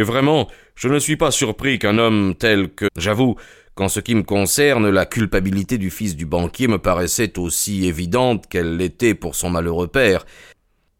Et 0.00 0.02
vraiment, 0.02 0.48
je 0.76 0.88
ne 0.88 0.98
suis 0.98 1.18
pas 1.18 1.30
surpris 1.30 1.78
qu'un 1.78 1.98
homme 1.98 2.34
tel 2.34 2.70
que. 2.70 2.86
J'avoue 2.96 3.36
qu'en 3.74 3.90
ce 3.90 4.00
qui 4.00 4.14
me 4.14 4.22
concerne, 4.22 4.88
la 4.88 5.04
culpabilité 5.04 5.76
du 5.76 5.90
fils 5.90 6.16
du 6.16 6.24
banquier 6.24 6.68
me 6.68 6.78
paraissait 6.78 7.38
aussi 7.38 7.86
évidente 7.86 8.46
qu'elle 8.46 8.78
l'était 8.78 9.12
pour 9.12 9.34
son 9.34 9.50
malheureux 9.50 9.88
père. 9.88 10.24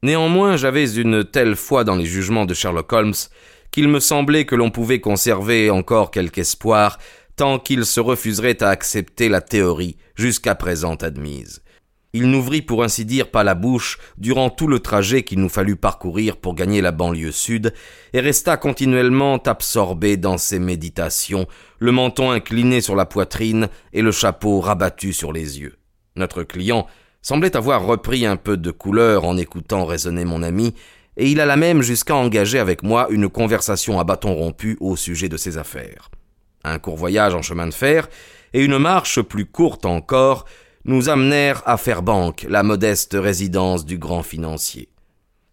Néanmoins, 0.03 0.59
j'avais 0.59 0.97
une 0.97 1.25
telle 1.25 1.57
foi 1.57 1.83
dans 1.83 1.97
les 1.97 2.05
jugements 2.05 2.45
de 2.45 2.53
Sherlock 2.53 2.93
Holmes 2.93 3.15
qu'il 3.71 3.89
me 3.89 4.01
semblait 4.01 4.45
que 4.45 4.55
l'on 4.55 4.71
pouvait 4.71 5.01
conserver 5.01 5.71
encore 5.71 6.11
quelque 6.11 6.41
espoir 6.41 6.99
tant 7.37 7.59
qu'il 7.59 7.87
se 7.87 8.01
refuserait 8.01 8.63
à 8.63 8.69
accepter 8.69 9.31
la 9.31 9.41
théorie 9.41 9.97
jusqu'à 10.15 10.55
présent 10.55 10.97
admise. 10.97 11.63
Il 12.13 12.29
n'ouvrit 12.29 12.63
pour 12.63 12.83
ainsi 12.83 13.05
dire 13.05 13.31
pas 13.31 13.45
la 13.45 13.55
bouche 13.55 13.99
durant 14.19 14.51
tout 14.51 14.67
le 14.67 14.81
trajet 14.81 15.23
qu'il 15.23 15.39
nous 15.39 15.49
fallut 15.49 15.77
parcourir 15.77 16.37
pour 16.37 16.55
gagner 16.55 16.81
la 16.81 16.91
banlieue 16.91 17.31
sud, 17.31 17.73
et 18.13 18.21
resta 18.21 18.57
continuellement 18.57 19.37
absorbé 19.37 20.17
dans 20.17 20.37
ses 20.37 20.59
méditations, 20.59 21.47
le 21.79 21.93
menton 21.93 22.33
incliné 22.33 22.81
sur 22.81 22.97
la 22.97 23.07
poitrine 23.07 23.69
et 23.93 24.03
le 24.03 24.11
chapeau 24.11 24.61
rabattu 24.61 25.13
sur 25.13 25.33
les 25.33 25.61
yeux. 25.61 25.77
Notre 26.17 26.43
client 26.43 26.89
semblait 27.23 27.57
avoir 27.57 27.85
repris 27.85 28.27
un 28.27 28.37
peu 28.37 28.57
de 28.57 28.73
couleur 28.73 29.25
en 29.25 29.37
écoutant 29.37 29.85
raisonner 29.85 30.25
mon 30.25 30.43
ami, 30.43 30.75
et 31.17 31.29
il 31.29 31.41
alla 31.41 31.57
même 31.57 31.83
jusqu'à 31.83 32.17
engager 32.17 32.59
avec 32.59 32.83
moi 32.83 33.07
une 33.11 33.29
conversation 33.29 34.01
à 34.01 34.05
bâton 34.05 34.35
rompu 34.35 34.77
au 34.81 34.97
sujet 34.97 35.29
de 35.29 35.37
ses 35.37 35.59
affaires. 35.59 36.11
Un 36.65 36.79
court 36.79 36.97
voyage 36.97 37.35
en 37.35 37.43
chemin 37.43 37.69
de 37.69 37.75
fer, 37.75 38.09
et 38.53 38.65
une 38.65 38.79
marche 38.79 39.23
plus 39.23 39.47
courte 39.47 39.87
encore, 39.87 40.45
nous 40.85 41.09
amenèrent 41.09 41.63
à 41.67 41.77
Fairbank, 41.77 42.47
la 42.49 42.63
modeste 42.63 43.17
résidence 43.19 43.85
du 43.85 43.99
grand 43.99 44.23
financier. 44.23 44.89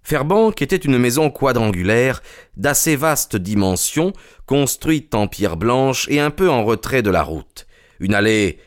Fairbank 0.03 0.61
était 0.61 0.77
une 0.77 0.97
maison 0.97 1.29
quadrangulaire, 1.29 2.21
d'assez 2.55 2.95
vaste 2.95 3.35
dimension, 3.35 4.13
construite 4.45 5.13
en 5.13 5.27
pierre 5.27 5.57
blanche 5.57 6.07
et 6.09 6.21
un 6.21 6.29
peu 6.29 6.49
en 6.49 6.63
retrait 6.63 7.01
de 7.01 7.09
la 7.09 7.23
route. 7.23 7.67
Une 7.99 8.13
allée 8.13 8.59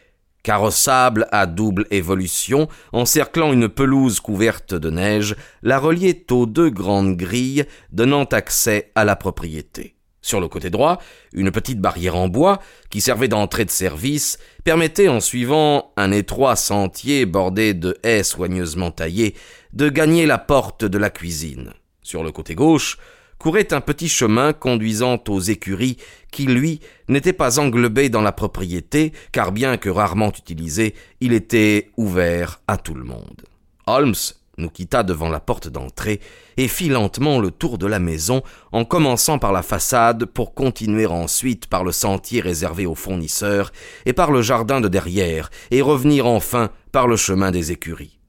carrossable 0.42 1.26
à 1.32 1.46
double 1.46 1.86
évolution, 1.90 2.68
encerclant 2.92 3.52
une 3.52 3.68
pelouse 3.68 4.20
couverte 4.20 4.74
de 4.74 4.90
neige, 4.90 5.36
la 5.62 5.78
reliait 5.78 6.30
aux 6.30 6.46
deux 6.46 6.70
grandes 6.70 7.16
grilles 7.16 7.64
donnant 7.90 8.24
accès 8.24 8.90
à 8.94 9.04
la 9.04 9.16
propriété. 9.16 9.96
Sur 10.22 10.40
le 10.40 10.48
côté 10.48 10.68
droit, 10.68 10.98
une 11.32 11.50
petite 11.50 11.80
barrière 11.80 12.16
en 12.16 12.28
bois, 12.28 12.60
qui 12.90 13.00
servait 13.00 13.28
d'entrée 13.28 13.64
de 13.64 13.70
service, 13.70 14.38
permettait, 14.64 15.08
en 15.08 15.20
suivant 15.20 15.92
un 15.96 16.12
étroit 16.12 16.56
sentier 16.56 17.24
bordé 17.24 17.72
de 17.72 17.96
haies 18.02 18.22
soigneusement 18.22 18.90
taillées, 18.90 19.34
de 19.72 19.88
gagner 19.88 20.26
la 20.26 20.38
porte 20.38 20.84
de 20.84 20.98
la 20.98 21.10
cuisine. 21.10 21.72
Sur 22.02 22.22
le 22.22 22.32
côté 22.32 22.54
gauche, 22.54 22.98
courait 23.38 23.72
un 23.72 23.80
petit 23.80 24.08
chemin 24.08 24.52
conduisant 24.52 25.18
aux 25.28 25.40
écuries 25.40 25.96
qui, 26.30 26.44
lui, 26.44 26.80
n'était 27.08 27.32
pas 27.32 27.58
englobé 27.58 28.10
dans 28.10 28.20
la 28.20 28.32
propriété, 28.32 29.12
car 29.32 29.50
bien 29.50 29.78
que 29.78 29.88
rarement 29.88 30.30
utilisé, 30.30 30.94
il 31.20 31.32
était 31.32 31.90
ouvert 31.96 32.60
à 32.68 32.76
tout 32.76 32.94
le 32.94 33.04
monde. 33.04 33.42
Holmes 33.86 34.14
nous 34.60 34.70
quitta 34.70 35.02
devant 35.02 35.28
la 35.28 35.40
porte 35.40 35.68
d'entrée 35.68 36.20
et 36.56 36.68
fit 36.68 36.88
lentement 36.88 37.40
le 37.40 37.50
tour 37.50 37.78
de 37.78 37.86
la 37.86 37.98
maison 37.98 38.42
en 38.70 38.84
commençant 38.84 39.38
par 39.38 39.52
la 39.52 39.62
façade 39.62 40.26
pour 40.26 40.54
continuer 40.54 41.06
ensuite 41.06 41.66
par 41.66 41.82
le 41.82 41.92
sentier 41.92 42.40
réservé 42.40 42.86
aux 42.86 42.94
fournisseurs 42.94 43.72
et 44.06 44.12
par 44.12 44.30
le 44.30 44.42
jardin 44.42 44.80
de 44.80 44.88
derrière 44.88 45.50
et 45.70 45.82
revenir 45.82 46.26
enfin 46.26 46.70
par 46.92 47.06
le 47.06 47.16
chemin 47.16 47.50
des 47.50 47.72
écuries. 47.72 48.20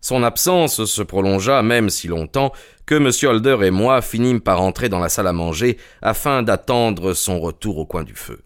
Son 0.00 0.24
absence 0.24 0.84
se 0.84 1.02
prolongea 1.02 1.62
même 1.62 1.88
si 1.88 2.08
longtemps 2.08 2.52
que 2.86 2.96
M. 2.96 3.10
Holder 3.30 3.66
et 3.66 3.70
moi 3.70 4.02
finîmes 4.02 4.40
par 4.40 4.60
entrer 4.60 4.88
dans 4.88 4.98
la 4.98 5.08
salle 5.08 5.28
à 5.28 5.32
manger 5.32 5.78
afin 6.02 6.42
d'attendre 6.42 7.14
son 7.14 7.38
retour 7.38 7.78
au 7.78 7.86
coin 7.86 8.02
du 8.02 8.16
feu. 8.16 8.40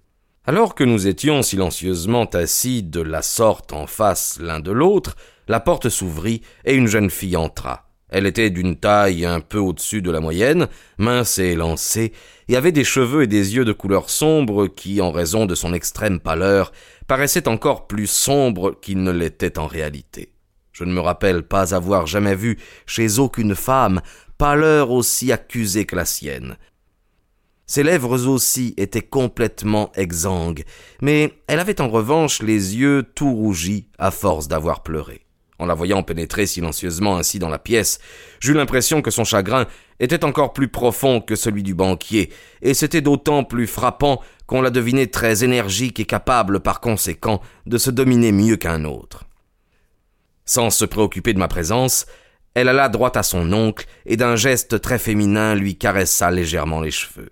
Alors 0.44 0.75
que 0.75 0.84
nous 0.84 1.09
étions 1.09 1.42
silencieusement 1.42 2.26
assis 2.26 2.82
de 2.82 3.00
la 3.00 3.22
sorte 3.22 3.72
en 3.72 3.86
face 3.86 4.38
l'un 4.41 4.60
de 4.60 4.70
l'autre, 4.70 5.16
la 5.49 5.61
porte 5.61 5.89
s'ouvrit 5.89 6.43
et 6.65 6.75
une 6.75 6.89
jeune 6.89 7.11
fille 7.11 7.37
entra. 7.37 7.87
Elle 8.09 8.27
était 8.27 8.51
d'une 8.51 8.77
taille 8.77 9.25
un 9.25 9.41
peu 9.41 9.59
au-dessus 9.59 10.01
de 10.01 10.11
la 10.11 10.21
moyenne, 10.21 10.69
mince 10.97 11.39
et 11.39 11.53
élancée, 11.53 12.12
et 12.49 12.57
avait 12.57 12.73
des 12.73 12.84
cheveux 12.84 13.25
et 13.25 13.27
des 13.27 13.57
yeux 13.57 13.65
de 13.65 13.73
couleur 13.73 14.11
sombre 14.11 14.69
qui, 14.69 15.01
en 15.01 15.11
raison 15.11 15.45
de 15.45 15.57
son 15.57 15.75
extrême 15.75 16.21
pâleur, 16.21 16.73
paraissaient 17.09 17.49
encore 17.49 17.89
plus 17.89 18.07
sombres 18.07 18.79
qu'ils 18.81 19.03
ne 19.03 19.11
l'étaient 19.11 19.59
en 19.59 19.67
réalité. 19.67 20.33
Je 20.73 20.84
ne 20.84 20.93
me 20.93 21.01
rappelle 21.01 21.43
pas 21.43 21.75
avoir 21.75 22.07
jamais 22.07 22.37
vu 22.37 22.59
chez 22.87 23.19
aucune 23.19 23.55
femme 23.55 24.01
pâleur 24.39 24.91
aussi 24.91 25.33
accusée 25.33 25.87
que 25.87 25.97
la 25.97 26.05
sienne. 26.05 26.57
Ses 27.67 27.83
lèvres 27.83 28.28
aussi 28.28 28.75
étaient 28.77 29.03
complètement 29.03 29.91
exsangues, 29.97 30.63
mais 31.03 31.33
elle 31.49 31.59
avait 31.59 31.81
en 31.81 31.89
revanche 31.89 32.41
les 32.41 32.77
yeux 32.77 33.05
tout 33.17 33.34
rougis 33.34 33.89
à 33.99 34.13
force 34.13 34.47
d'avoir 34.47 34.84
pleuré. 34.84 35.25
En 35.59 35.67
la 35.67 35.75
voyant 35.75 36.03
pénétrer 36.03 36.47
silencieusement 36.47 37.17
ainsi 37.17 37.39
dans 37.39 37.49
la 37.49 37.59
pièce, 37.59 37.99
j'eus 38.41 38.53
l'impression 38.53 39.00
que 39.00 39.11
son 39.11 39.25
chagrin 39.25 39.67
était 40.00 40.25
encore 40.25 40.53
plus 40.53 40.69
profond 40.69 41.21
que 41.21 41.34
celui 41.34 41.62
du 41.62 41.75
banquier, 41.75 42.31
et 42.61 42.75
c'était 42.75 43.00
d'autant 43.00 43.43
plus 43.43 43.66
frappant 43.66 44.21
qu'on 44.47 44.61
la 44.61 44.71
devinait 44.71 45.06
très 45.06 45.45
énergique 45.45 45.99
et 45.99 46.05
capable 46.05 46.61
par 46.61 46.81
conséquent 46.81 47.41
de 47.65 47.78
se 47.78 47.91
dominer 47.91 48.33
mieux 48.33 48.56
qu'un 48.56 48.84
autre. 48.84 49.25
Sans 50.45 50.71
se 50.71 50.84
préoccuper 50.84 51.33
de 51.33 51.39
ma 51.39 51.49
présence, 51.49 52.06
elle 52.55 52.69
alla 52.69 52.89
droit 52.89 53.12
à 53.16 53.22
son 53.22 53.53
oncle 53.53 53.87
et 54.05 54.16
d'un 54.16 54.37
geste 54.37 54.81
très 54.81 54.99
féminin 54.99 55.55
lui 55.55 55.77
caressa 55.77 56.31
légèrement 56.31 56.81
les 56.81 56.91
cheveux. 56.91 57.31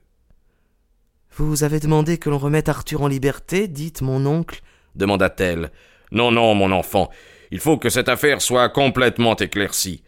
Vous 1.37 1.65
avez 1.65 1.81
demandé 1.81 2.19
que 2.19 2.31
l'on 2.31 2.39
remette 2.39 2.69
Arthur 2.69 3.03
en 3.03 3.09
liberté, 3.09 3.69
dites 3.69 4.03
mon 4.03 4.25
oncle? 4.25 4.63
demanda-t-elle. 4.95 5.73
Non, 6.13 6.31
non, 6.31 6.55
mon 6.55 6.71
enfant, 6.71 7.11
il 7.55 7.61
faut 7.61 7.79
que 7.79 7.89
cette 7.89 8.09
affaire 8.09 8.43
soit 8.43 8.69
complètement 8.69 9.37
éclaircie. 9.37 10.03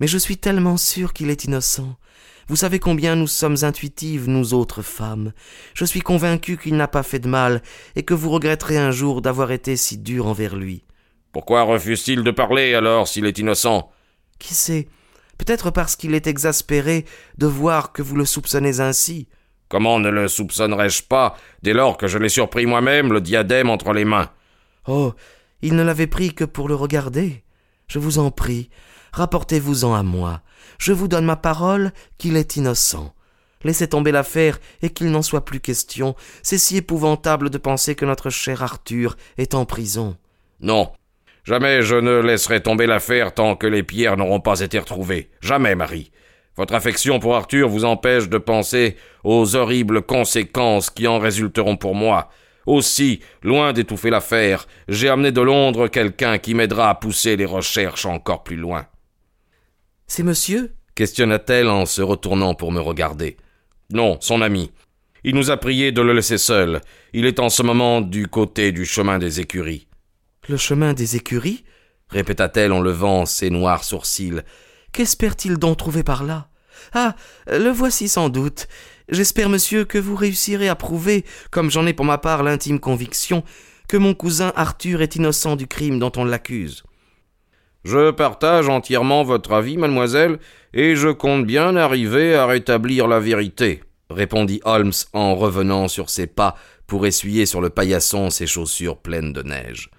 Mais 0.00 0.06
je 0.06 0.18
suis 0.18 0.36
tellement 0.36 0.76
sûr 0.76 1.14
qu'il 1.14 1.30
est 1.30 1.44
innocent. 1.44 1.96
Vous 2.46 2.56
savez 2.56 2.78
combien 2.78 3.16
nous 3.16 3.26
sommes 3.26 3.56
intuitives, 3.62 4.28
nous 4.28 4.52
autres 4.52 4.82
femmes. 4.82 5.32
Je 5.72 5.86
suis 5.86 6.02
convaincue 6.02 6.58
qu'il 6.58 6.76
n'a 6.76 6.88
pas 6.88 7.02
fait 7.02 7.20
de 7.20 7.28
mal, 7.28 7.62
et 7.96 8.02
que 8.02 8.12
vous 8.12 8.28
regretterez 8.28 8.76
un 8.76 8.90
jour 8.90 9.22
d'avoir 9.22 9.50
été 9.50 9.78
si 9.78 9.96
dur 9.96 10.26
envers 10.26 10.56
lui. 10.56 10.84
Pourquoi 11.32 11.62
refuse-t-il 11.62 12.22
de 12.22 12.30
parler 12.32 12.74
alors 12.74 13.08
s'il 13.08 13.24
est 13.24 13.38
innocent? 13.38 13.90
Qui 14.38 14.52
sait? 14.52 14.88
Peut-être 15.38 15.70
parce 15.70 15.96
qu'il 15.96 16.12
est 16.12 16.26
exaspéré 16.26 17.06
de 17.38 17.46
voir 17.46 17.92
que 17.92 18.02
vous 18.02 18.14
le 18.14 18.26
soupçonnez 18.26 18.80
ainsi. 18.80 19.26
Comment 19.70 20.00
ne 20.00 20.10
le 20.10 20.28
soupçonnerais-je 20.28 21.04
pas? 21.04 21.38
Dès 21.62 21.72
lors 21.72 21.96
que 21.96 22.08
je 22.08 22.18
l'ai 22.18 22.28
surpris 22.28 22.66
moi-même 22.66 23.10
le 23.10 23.22
diadème 23.22 23.70
entre 23.70 23.94
les 23.94 24.04
mains 24.04 24.28
Oh, 24.86 25.14
il 25.62 25.74
ne 25.74 25.82
l'avait 25.82 26.06
pris 26.06 26.34
que 26.34 26.44
pour 26.44 26.68
le 26.68 26.74
regarder. 26.74 27.44
Je 27.86 27.98
vous 27.98 28.18
en 28.18 28.30
prie, 28.30 28.70
rapportez-vous-en 29.12 29.94
à 29.94 30.02
moi. 30.02 30.42
Je 30.78 30.92
vous 30.92 31.08
donne 31.08 31.24
ma 31.24 31.36
parole 31.36 31.92
qu'il 32.18 32.36
est 32.36 32.56
innocent. 32.56 33.14
Laissez 33.64 33.88
tomber 33.88 34.12
l'affaire 34.12 34.58
et 34.82 34.90
qu'il 34.90 35.10
n'en 35.10 35.22
soit 35.22 35.44
plus 35.44 35.60
question. 35.60 36.14
C'est 36.42 36.58
si 36.58 36.76
épouvantable 36.76 37.50
de 37.50 37.58
penser 37.58 37.94
que 37.94 38.04
notre 38.04 38.30
cher 38.30 38.62
Arthur 38.62 39.16
est 39.36 39.54
en 39.54 39.64
prison. 39.64 40.16
Non. 40.60 40.92
Jamais 41.44 41.82
je 41.82 41.96
ne 41.96 42.20
laisserai 42.20 42.62
tomber 42.62 42.86
l'affaire 42.86 43.34
tant 43.34 43.56
que 43.56 43.66
les 43.66 43.82
pierres 43.82 44.16
n'auront 44.16 44.40
pas 44.40 44.60
été 44.60 44.78
retrouvées. 44.78 45.30
Jamais, 45.40 45.74
Marie. 45.74 46.12
Votre 46.56 46.74
affection 46.74 47.20
pour 47.20 47.36
Arthur 47.36 47.68
vous 47.68 47.84
empêche 47.84 48.28
de 48.28 48.38
penser 48.38 48.96
aux 49.24 49.56
horribles 49.56 50.02
conséquences 50.02 50.90
qui 50.90 51.06
en 51.06 51.18
résulteront 51.18 51.76
pour 51.76 51.94
moi. 51.94 52.30
Aussi, 52.68 53.20
loin 53.42 53.72
d'étouffer 53.72 54.10
l'affaire, 54.10 54.68
j'ai 54.88 55.08
amené 55.08 55.32
de 55.32 55.40
Londres 55.40 55.88
quelqu'un 55.88 56.36
qui 56.36 56.52
m'aidera 56.52 56.90
à 56.90 56.94
pousser 56.94 57.34
les 57.34 57.46
recherches 57.46 58.04
encore 58.04 58.44
plus 58.44 58.56
loin. 58.56 58.84
C'est 60.06 60.22
monsieur? 60.22 60.74
Questionna-t-elle 60.94 61.68
en 61.68 61.86
se 61.86 62.02
retournant 62.02 62.52
pour 62.52 62.70
me 62.70 62.80
regarder. 62.80 63.38
Non, 63.90 64.18
son 64.20 64.42
ami. 64.42 64.70
Il 65.24 65.34
nous 65.34 65.50
a 65.50 65.56
prié 65.56 65.92
de 65.92 66.02
le 66.02 66.12
laisser 66.12 66.36
seul. 66.36 66.82
Il 67.14 67.24
est 67.24 67.40
en 67.40 67.48
ce 67.48 67.62
moment 67.62 68.02
du 68.02 68.28
côté 68.28 68.70
du 68.70 68.84
chemin 68.84 69.18
des 69.18 69.40
écuries. 69.40 69.88
Le 70.46 70.58
chemin 70.58 70.92
des 70.92 71.16
écuries? 71.16 71.64
Répéta-t-elle 72.10 72.72
en 72.72 72.82
levant 72.82 73.24
ses 73.24 73.48
noirs 73.48 73.82
sourcils. 73.82 74.42
Qu'espère-t-il 74.92 75.56
donc 75.56 75.78
trouver 75.78 76.02
par 76.02 76.22
là? 76.22 76.50
Ah. 76.92 77.16
Le 77.46 77.70
voici 77.70 78.08
sans 78.08 78.28
doute. 78.28 78.68
J'espère, 79.08 79.48
monsieur, 79.48 79.84
que 79.84 79.98
vous 79.98 80.16
réussirez 80.16 80.68
à 80.68 80.74
prouver, 80.74 81.24
comme 81.50 81.70
j'en 81.70 81.86
ai 81.86 81.94
pour 81.94 82.04
ma 82.04 82.18
part 82.18 82.42
l'intime 82.42 82.78
conviction, 82.78 83.42
que 83.88 83.96
mon 83.96 84.12
cousin 84.12 84.52
Arthur 84.54 85.00
est 85.00 85.16
innocent 85.16 85.56
du 85.56 85.66
crime 85.66 85.98
dont 85.98 86.12
on 86.16 86.24
l'accuse. 86.24 86.84
Je 87.84 88.10
partage 88.10 88.68
entièrement 88.68 89.22
votre 89.22 89.52
avis, 89.52 89.78
mademoiselle, 89.78 90.38
et 90.74 90.94
je 90.94 91.08
compte 91.08 91.46
bien 91.46 91.74
arriver 91.74 92.34
à 92.34 92.44
rétablir 92.44 93.08
la 93.08 93.18
vérité, 93.18 93.82
répondit 94.10 94.60
Holmes 94.64 94.92
en 95.14 95.34
revenant 95.34 95.88
sur 95.88 96.10
ses 96.10 96.26
pas 96.26 96.54
pour 96.86 97.06
essuyer 97.06 97.46
sur 97.46 97.62
le 97.62 97.70
paillasson 97.70 98.28
ses 98.28 98.46
chaussures 98.46 98.98
pleines 98.98 99.32
de 99.32 99.42
neige. 99.42 99.90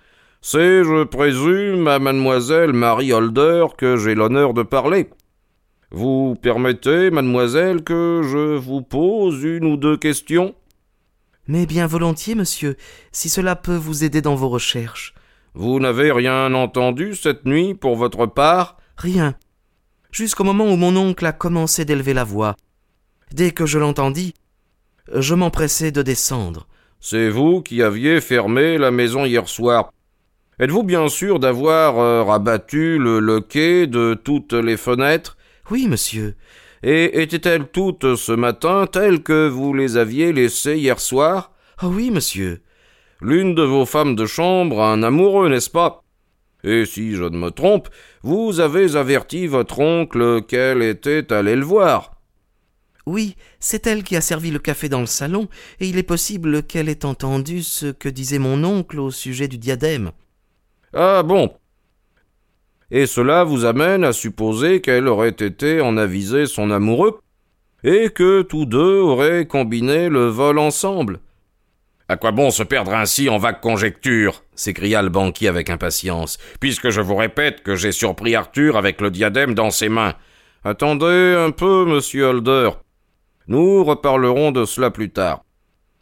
C'est, 0.41 0.83
je 0.83 1.03
présume, 1.03 1.87
à 1.87 1.99
mademoiselle 1.99 2.73
Marie 2.73 3.11
Holder 3.11 3.65
que 3.77 3.97
j'ai 3.97 4.15
l'honneur 4.15 4.53
de 4.53 4.63
parler. 4.63 5.09
Vous 5.91 6.35
permettez, 6.39 7.09
mademoiselle, 7.09 7.83
que 7.83 8.21
je 8.23 8.55
vous 8.55 8.81
pose 8.83 9.43
une 9.43 9.65
ou 9.65 9.75
deux 9.75 9.97
questions? 9.97 10.53
Mais 11.47 11.65
bien 11.65 11.87
volontiers, 11.87 12.35
monsieur, 12.35 12.77
si 13.11 13.27
cela 13.27 13.55
peut 13.55 13.75
vous 13.75 14.03
aider 14.03 14.21
dans 14.21 14.35
vos 14.35 14.49
recherches. 14.49 15.15
Vous 15.55 15.79
n'avez 15.79 16.11
rien 16.11 16.53
entendu 16.53 17.15
cette 17.15 17.45
nuit 17.45 17.73
pour 17.73 17.95
votre 17.95 18.27
part? 18.27 18.77
Rien. 18.97 19.33
Jusqu'au 20.11 20.43
moment 20.43 20.71
où 20.71 20.75
mon 20.75 20.95
oncle 20.95 21.25
a 21.25 21.31
commencé 21.31 21.85
d'élever 21.85 22.13
la 22.13 22.23
voix. 22.23 22.55
Dès 23.33 23.49
que 23.49 23.65
je 23.65 23.79
l'entendis, 23.79 24.35
je 25.11 25.33
m'empressai 25.33 25.91
de 25.91 26.03
descendre. 26.03 26.67
C'est 26.99 27.29
vous 27.29 27.63
qui 27.63 27.81
aviez 27.81 28.21
fermé 28.21 28.77
la 28.77 28.91
maison 28.91 29.25
hier 29.25 29.47
soir. 29.47 29.91
Êtes-vous 30.59 30.83
bien 30.83 31.07
sûr 31.07 31.39
d'avoir 31.39 31.97
euh, 31.97 32.23
rabattu 32.23 32.99
le 32.99 33.19
loquet 33.19 33.87
de 33.87 34.13
toutes 34.13 34.53
les 34.53 34.77
fenêtres? 34.77 35.37
Oui, 35.71 35.87
monsieur. 35.87 36.35
Et 36.81 37.21
étaient-elles 37.21 37.67
toutes 37.67 38.15
ce 38.15 38.31
matin 38.31 38.87
telles 38.87 39.21
que 39.21 39.47
vous 39.47 39.73
les 39.73 39.97
aviez 39.97 40.33
laissées 40.33 40.77
hier 40.77 40.99
soir? 40.99 41.51
Oh 41.83 41.87
oui, 41.87 42.09
monsieur. 42.09 42.61
L'une 43.21 43.53
de 43.53 43.63
vos 43.63 43.85
femmes 43.85 44.15
de 44.15 44.25
chambre, 44.25 44.81
un 44.81 45.03
amoureux, 45.03 45.49
n'est-ce 45.49 45.69
pas? 45.69 46.03
Et 46.63 46.85
si 46.85 47.15
je 47.15 47.23
ne 47.23 47.37
me 47.37 47.51
trompe, 47.51 47.89
vous 48.23 48.59
avez 48.59 48.95
averti 48.95 49.47
votre 49.47 49.79
oncle 49.79 50.41
qu'elle 50.43 50.81
était 50.81 51.31
allée 51.31 51.55
le 51.55 51.65
voir. 51.65 52.19
Oui, 53.05 53.35
c'est 53.59 53.87
elle 53.87 54.03
qui 54.03 54.15
a 54.15 54.21
servi 54.21 54.51
le 54.51 54.59
café 54.59 54.87
dans 54.87 54.99
le 54.99 55.05
salon, 55.05 55.49
et 55.79 55.87
il 55.87 55.97
est 55.97 56.03
possible 56.03 56.63
qu'elle 56.63 56.89
ait 56.89 57.05
entendu 57.05 57.63
ce 57.63 57.87
que 57.87 58.09
disait 58.09 58.39
mon 58.39 58.63
oncle 58.63 58.99
au 58.99 59.11
sujet 59.11 59.47
du 59.47 59.57
diadème. 59.57 60.11
Ah 60.93 61.23
bon. 61.23 61.51
Et 62.91 63.05
cela 63.05 63.43
vous 63.43 63.65
amène 63.65 64.03
à 64.03 64.13
supposer 64.13 64.81
qu'elle 64.81 65.07
aurait 65.07 65.29
été 65.29 65.81
en 65.81 65.97
aviser 65.97 66.45
son 66.45 66.71
amoureux, 66.71 67.19
et 67.83 68.09
que 68.09 68.41
tous 68.41 68.65
deux 68.65 68.99
auraient 68.99 69.45
combiné 69.45 70.09
le 70.09 70.27
vol 70.27 70.59
ensemble. 70.59 71.19
À 72.11 72.17
quoi 72.17 72.31
bon 72.31 72.49
se 72.49 72.63
perdre 72.63 72.93
ainsi 72.95 73.29
en 73.29 73.37
vagues 73.37 73.61
conjectures 73.61 74.43
s'écria 74.55 75.03
le 75.03 75.09
banquier 75.09 75.47
avec 75.47 75.69
impatience, 75.69 76.39
puisque 76.59 76.89
je 76.89 77.01
vous 77.01 77.15
répète 77.15 77.61
que 77.61 77.75
j'ai 77.75 77.91
surpris 77.91 78.35
Arthur 78.35 78.77
avec 78.77 78.99
le 78.99 79.11
diadème 79.11 79.53
dans 79.53 79.69
ses 79.69 79.89
mains. 79.89 80.15
Attendez 80.63 81.35
un 81.37 81.51
peu, 81.51 81.85
monsieur 81.85 82.25
Holder. 82.25 82.71
Nous 83.47 83.83
reparlerons 83.83 84.51
de 84.51 84.65
cela 84.65 84.89
plus 84.89 85.11
tard. 85.11 85.43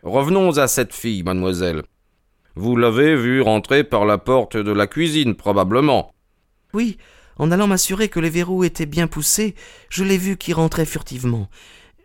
Revenons 0.02 0.58
à 0.58 0.68
cette 0.68 0.94
fille, 0.94 1.24
mademoiselle. 1.24 1.84
Vous 2.56 2.78
l'avez 2.78 3.16
vue 3.16 3.42
rentrer 3.42 3.84
par 3.84 4.06
la 4.06 4.18
porte 4.18 4.56
de 4.56 4.72
la 4.72 4.88
cuisine, 4.88 5.36
probablement. 5.36 6.14
Oui, 6.74 6.98
en 7.38 7.52
allant 7.52 7.68
m'assurer 7.68 8.10
que 8.10 8.20
les 8.20 8.30
verrous 8.30 8.64
étaient 8.64 8.86
bien 8.86 9.08
poussés, 9.08 9.56
je 9.90 10.04
l'ai 10.04 10.18
vue 10.18 10.38
qui 10.38 10.54
rentrait 10.54 10.86
furtivement. 10.86 11.50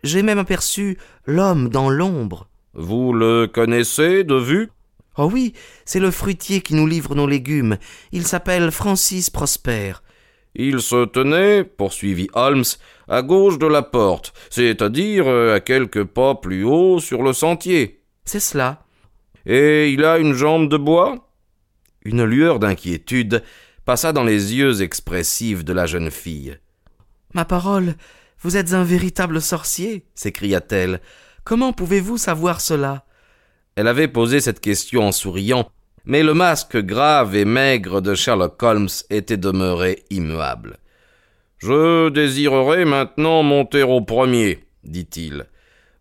J'ai 0.03 0.21
même 0.21 0.39
aperçu 0.39 0.97
l'homme 1.25 1.69
dans 1.69 1.89
l'ombre. 1.89 2.47
Vous 2.73 3.13
le 3.13 3.47
connaissez 3.47 4.23
de 4.23 4.35
vue? 4.35 4.69
Oh 5.17 5.29
oui, 5.31 5.53
c'est 5.85 5.99
le 5.99 6.11
fruitier 6.11 6.61
qui 6.61 6.73
nous 6.73 6.87
livre 6.87 7.13
nos 7.15 7.27
légumes. 7.27 7.77
Il 8.11 8.25
s'appelle 8.25 8.71
Francis 8.71 9.29
Prosper. 9.29 9.93
Il 10.55 10.81
se 10.81 11.05
tenait, 11.05 11.63
poursuivit 11.63 12.29
Holmes, 12.33 12.63
à 13.07 13.21
gauche 13.21 13.57
de 13.57 13.67
la 13.67 13.81
porte, 13.81 14.33
c'est-à-dire 14.49 15.27
à 15.27 15.59
quelques 15.59 16.03
pas 16.03 16.35
plus 16.35 16.63
haut 16.63 16.99
sur 16.99 17.23
le 17.23 17.33
sentier. 17.33 18.01
C'est 18.25 18.39
cela. 18.39 18.83
Et 19.45 19.91
il 19.91 20.03
a 20.03 20.17
une 20.19 20.33
jambe 20.33 20.69
de 20.69 20.77
bois? 20.77 21.29
Une 22.05 22.23
lueur 22.23 22.59
d'inquiétude 22.59 23.43
passa 23.85 24.13
dans 24.13 24.23
les 24.23 24.55
yeux 24.55 24.81
expressifs 24.81 25.63
de 25.63 25.73
la 25.73 25.85
jeune 25.85 26.11
fille. 26.11 26.57
Ma 27.33 27.45
parole, 27.45 27.95
vous 28.41 28.57
êtes 28.57 28.73
un 28.73 28.83
véritable 28.83 29.41
sorcier 29.41 30.05
s'écria-t-elle. 30.15 31.01
Comment 31.43 31.73
pouvez-vous 31.73 32.17
savoir 32.17 32.61
cela? 32.61 33.05
Elle 33.75 33.87
avait 33.87 34.07
posé 34.07 34.39
cette 34.39 34.59
question 34.59 35.07
en 35.07 35.11
souriant, 35.11 35.69
mais 36.05 36.23
le 36.23 36.33
masque 36.33 36.77
grave 36.77 37.35
et 37.35 37.45
maigre 37.45 38.01
de 38.01 38.13
Sherlock 38.13 38.61
Holmes 38.61 38.89
était 39.09 39.37
demeuré 39.37 40.03
immuable. 40.09 40.77
Je 41.57 42.09
désirerais 42.09 42.85
maintenant 42.85 43.41
monter 43.41 43.83
au 43.83 44.01
premier, 44.01 44.65
dit-il. 44.83 45.45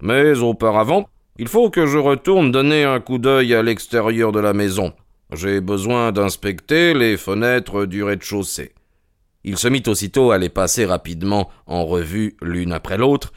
Mais 0.00 0.38
auparavant, 0.38 1.08
il 1.38 1.48
faut 1.48 1.70
que 1.70 1.86
je 1.86 1.98
retourne 1.98 2.50
donner 2.50 2.84
un 2.84 3.00
coup 3.00 3.18
d'œil 3.18 3.54
à 3.54 3.62
l'extérieur 3.62 4.32
de 4.32 4.40
la 4.40 4.52
maison. 4.52 4.92
J'ai 5.34 5.62
besoin 5.62 6.12
d'inspecter 6.12 6.92
les 6.92 7.16
fenêtres 7.16 7.86
du 7.86 8.02
rez-de-chaussée. 8.02 8.72
Il 9.44 9.56
se 9.56 9.66
mit 9.66 9.82
aussitôt 9.86 10.30
à 10.30 10.36
les 10.36 10.50
passer 10.50 10.84
rapidement 10.84 11.48
en 11.66 11.86
revue 11.86 12.36
l'une 12.42 12.72
après 12.72 12.98
l'autre, 12.98 13.32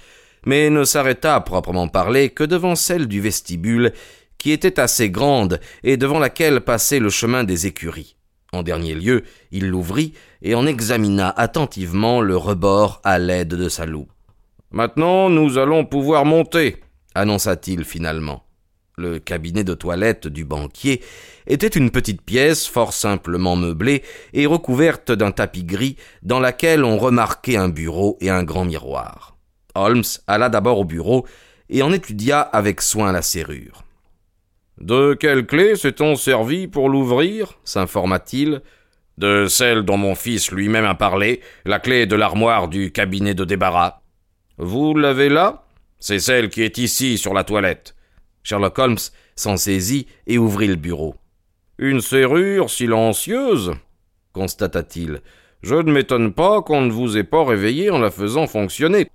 mais 0.45 0.69
ne 0.69 0.83
s'arrêta 0.83 1.35
à 1.35 1.41
proprement 1.41 1.87
parler 1.87 2.29
que 2.29 2.43
devant 2.43 2.75
celle 2.75 3.07
du 3.07 3.21
vestibule, 3.21 3.93
qui 4.37 4.51
était 4.51 4.79
assez 4.79 5.09
grande 5.09 5.59
et 5.83 5.95
devant 5.95 6.19
laquelle 6.19 6.61
passait 6.61 6.99
le 6.99 7.09
chemin 7.09 7.45
des 7.45 7.65
écuries. 7.65 8.17
En 8.51 8.61
dernier 8.61 8.93
lieu, 8.93 9.23
il 9.51 9.67
l'ouvrit 9.67 10.13
et 10.41 10.53
en 10.53 10.67
examina 10.67 11.29
attentivement 11.29 12.21
le 12.21 12.35
rebord 12.35 12.99
à 13.03 13.19
l'aide 13.19 13.55
de 13.55 13.69
sa 13.69 13.85
loupe. 13.85 14.11
Maintenant, 14.71 15.29
nous 15.29 15.57
allons 15.57 15.85
pouvoir 15.85 16.25
monter, 16.25 16.77
annonça-t-il 17.15 17.85
finalement. 17.85 18.44
Le 18.97 19.19
cabinet 19.19 19.65
de 19.65 19.73
toilette 19.73 20.27
du 20.27 20.45
banquier 20.45 21.01
était 21.47 21.67
une 21.67 21.91
petite 21.91 22.21
pièce 22.21 22.65
fort 22.65 22.93
simplement 22.93 23.57
meublée 23.57 24.03
et 24.33 24.45
recouverte 24.45 25.11
d'un 25.11 25.31
tapis 25.31 25.65
gris 25.65 25.97
dans 26.23 26.39
laquelle 26.39 26.85
on 26.85 26.97
remarquait 26.97 27.57
un 27.57 27.67
bureau 27.67 28.17
et 28.21 28.29
un 28.29 28.43
grand 28.43 28.63
miroir. 28.63 29.35
Holmes 29.75 30.03
alla 30.27 30.47
d'abord 30.47 30.79
au 30.79 30.85
bureau 30.85 31.25
et 31.69 31.81
en 31.81 31.91
étudia 31.91 32.39
avec 32.39 32.81
soin 32.81 33.11
la 33.11 33.21
serrure. 33.21 33.83
De 34.79 35.13
quelle 35.13 35.45
clé 35.45 35.75
s'est-on 35.75 36.15
servi 36.15 36.67
pour 36.67 36.89
l'ouvrir? 36.89 37.59
s'informa-t-il. 37.63 38.61
De 39.17 39.47
celle 39.47 39.83
dont 39.83 39.97
mon 39.97 40.15
fils 40.15 40.51
lui-même 40.51 40.85
a 40.85 40.95
parlé, 40.95 41.41
la 41.65 41.79
clé 41.79 42.05
de 42.05 42.15
l'armoire 42.15 42.67
du 42.67 42.91
cabinet 42.91 43.33
de 43.33 43.45
débarras. 43.45 44.01
Vous 44.57 44.93
l'avez 44.93 45.29
là? 45.29 45.63
C'est 45.99 46.19
celle 46.19 46.49
qui 46.49 46.61
est 46.61 46.77
ici 46.77 47.17
sur 47.17 47.33
la 47.33 47.45
toilette. 47.45 47.94
Sherlock 48.45 48.77
Holmes 48.77 48.97
s'en 49.35 49.57
saisit 49.57 50.05
et 50.27 50.37
ouvrit 50.37 50.67
le 50.67 50.75
bureau. 50.75 51.15
Une 51.79 51.99
serrure 51.99 52.69
silencieuse 52.69 53.73
constata-t-il. 54.33 55.21
Je 55.63 55.75
ne 55.75 55.91
m'étonne 55.91 56.31
pas 56.31 56.61
qu'on 56.61 56.81
ne 56.81 56.91
vous 56.91 57.17
ait 57.17 57.23
pas 57.23 57.43
réveillé 57.43 57.89
en 57.89 57.97
la 57.97 58.11
faisant 58.11 58.45
fonctionner. 58.45 59.09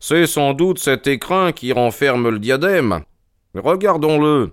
C'est 0.00 0.26
sans 0.26 0.52
doute 0.52 0.80
cet 0.80 1.06
écrin 1.06 1.52
qui 1.52 1.72
renferme 1.72 2.28
le 2.28 2.40
diadème. 2.40 3.02
Regardons-le. 3.54 4.50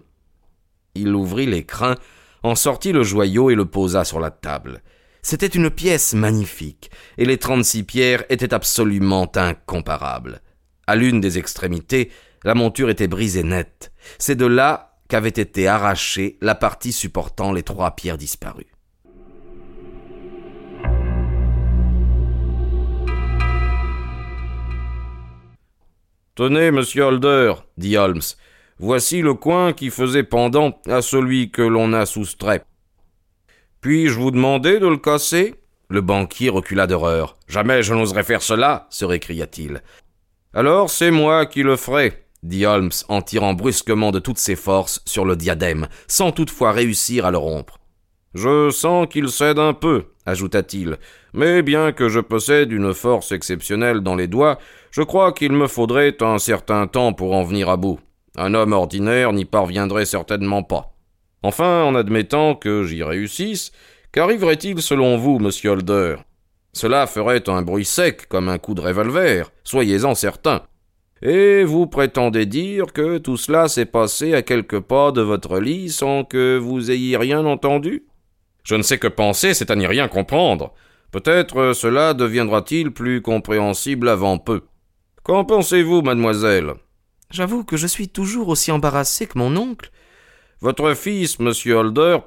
Il 0.94 1.16
ouvrit 1.16 1.48
l'écrin, 1.48 1.96
en 2.44 2.54
sortit 2.54 2.92
le 2.92 3.02
joyau 3.02 3.50
et 3.50 3.56
le 3.56 3.66
posa 3.66 4.04
sur 4.04 4.20
la 4.20 4.30
table. 4.30 4.84
C'était 5.24 5.48
une 5.48 5.72
pièce 5.72 6.14
magnifique, 6.14 6.92
et 7.18 7.26
les 7.26 7.38
trente-six 7.38 7.84
pierres 7.84 8.26
étaient 8.30 8.54
absolument 8.54 9.32
incomparables. 9.36 10.42
À 10.86 10.96
l'une 10.96 11.20
des 11.20 11.38
extrémités, 11.40 12.12
la 12.44 12.56
monture 12.56 12.90
était 12.90 13.08
brisée 13.08 13.44
nette. 13.44 13.92
C'est 14.18 14.36
de 14.36 14.46
là 14.46 14.98
qu'avait 15.08 15.30
été 15.30 15.68
arrachée 15.68 16.38
la 16.42 16.56
partie 16.56 16.94
supportant 16.94 17.52
les 17.52 17.64
trois 17.64 17.92
pierres 17.92 18.18
disparues. 18.18 18.72
Tenez, 26.36 26.72
monsieur 26.72 27.04
Holder, 27.04 27.54
dit 27.76 27.98
Holmes, 27.98 28.22
voici 28.78 29.22
le 29.22 29.34
coin 29.34 29.74
qui 29.74 29.90
faisait 29.90 30.24
pendant 30.24 30.80
à 30.88 31.02
celui 31.02 31.52
que 31.52 31.62
l'on 31.62 31.92
a 31.92 32.06
soustrait. 32.06 32.64
Puis-je 33.82 34.18
vous 34.18 34.32
demander 34.32 34.80
de 34.80 34.88
le 34.88 34.98
casser? 34.98 35.56
Le 35.90 36.02
banquier 36.02 36.50
recula 36.50 36.88
d'horreur. 36.88 37.36
Jamais 37.48 37.84
je 37.84 37.94
n'oserais 37.94 38.24
faire 38.24 38.42
cela, 38.42 38.88
se 38.90 39.04
récria-t-il. 39.04 39.82
Alors 40.54 40.90
c'est 40.90 41.12
moi 41.12 41.46
qui 41.46 41.62
le 41.62 41.76
ferai, 41.76 42.24
dit 42.44 42.66
Holmes 42.66 42.92
en 43.08 43.22
tirant 43.22 43.54
brusquement 43.54 44.12
de 44.12 44.20
toutes 44.20 44.38
ses 44.38 44.56
forces 44.56 45.02
sur 45.06 45.26
le 45.26 45.36
diadème, 45.36 45.88
sans 46.08 46.32
toutefois 46.32 46.72
réussir 46.72 47.26
à 47.26 47.32
le 47.32 47.38
rompre. 47.38 47.80
Je 48.34 48.70
sens 48.70 49.08
qu'il 49.08 49.30
cède 49.30 49.58
un 49.58 49.74
peu, 49.74 50.06
ajouta-t-il, 50.26 50.98
mais 51.34 51.62
bien 51.64 51.92
que 51.92 52.10
je 52.10 52.20
possède 52.20 52.72
une 52.72 52.94
force 52.94 53.32
exceptionnelle 53.32 54.02
dans 54.02 54.16
les 54.16 54.28
doigts, 54.28 54.60
je 54.92 55.02
crois 55.02 55.34
qu'il 55.34 55.52
me 55.52 55.68
faudrait 55.68 56.22
un 56.22 56.38
certain 56.38 56.88
temps 56.88 57.14
pour 57.14 57.34
en 57.34 57.44
venir 57.44 57.70
à 57.70 57.78
bout. 57.78 58.00
Un 58.36 58.54
homme 58.54 58.74
ordinaire 58.74 59.34
n'y 59.34 59.46
parviendrait 59.46 60.06
certainement 60.06 60.64
pas. 60.64 60.94
Enfin, 61.42 61.84
en 61.84 61.96
admettant 61.96 62.54
que 62.56 62.84
j'y 62.84 63.02
réussisse, 63.02 63.72
qu'arriverait-il 64.12 64.82
selon 64.82 65.18
vous, 65.18 65.40
monsieur 65.40 65.72
Holder? 65.72 66.18
Cela 66.74 67.08
ferait 67.08 67.50
un 67.50 67.64
bruit 67.64 67.86
sec 67.86 68.28
comme 68.28 68.50
un 68.50 68.60
coup 68.60 68.76
de 68.76 68.82
revolver, 68.82 69.52
soyez-en 69.64 70.14
certain. 70.14 70.62
Et 71.22 71.64
vous 71.64 71.86
prétendez 71.88 72.46
dire 72.46 72.94
que 72.94 73.18
tout 73.18 73.38
cela 73.38 73.68
s'est 73.68 73.86
passé 73.86 74.34
à 74.34 74.42
quelques 74.42 74.80
pas 74.80 75.12
de 75.12 75.22
votre 75.22 75.60
lit 75.60 75.90
sans 75.90 76.24
que 76.24 76.58
vous 76.58 76.92
ayez 76.92 77.18
rien 77.18 77.46
entendu? 77.46 78.06
Je 78.64 78.76
ne 78.76 78.84
sais 78.84 78.98
que 79.00 79.08
penser, 79.08 79.54
c'est 79.54 79.72
à 79.72 79.76
n'y 79.76 79.88
rien 79.88 80.08
comprendre. 80.08 80.74
Peut-être 81.12 81.74
cela 81.74 82.14
deviendra-t-il 82.14 82.92
plus 82.92 83.22
compréhensible 83.22 84.08
avant 84.08 84.38
peu. 84.38 84.62
Qu'en 85.24 85.44
pensez-vous, 85.44 86.02
mademoiselle? 86.02 86.76
J'avoue 87.32 87.64
que 87.64 87.78
je 87.78 87.88
suis 87.88 88.10
toujours 88.10 88.48
aussi 88.48 88.72
embarrassé 88.72 89.28
que 89.28 89.38
mon 89.38 89.56
oncle. 89.58 89.92
Votre 90.62 90.94
fils, 90.94 91.40
monsieur 91.40 91.76
Holder, 91.76 92.20